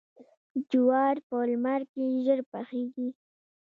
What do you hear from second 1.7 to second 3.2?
کې ژر پخیږي.